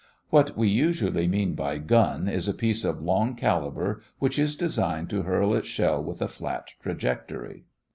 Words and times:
What 0.31 0.57
we 0.57 0.67
usually 0.67 1.27
mean 1.27 1.53
by 1.53 1.77
"gun" 1.77 2.27
is 2.27 2.47
a 2.47 2.55
piece 2.55 2.83
of 2.83 3.03
long 3.03 3.35
caliber 3.35 4.01
which 4.17 4.39
is 4.39 4.55
designed 4.55 5.11
to 5.11 5.21
hurl 5.21 5.53
its 5.53 5.67
shell 5.67 6.03
with 6.03 6.23
a 6.23 6.27
flat 6.27 6.69
trajectory. 6.81 7.65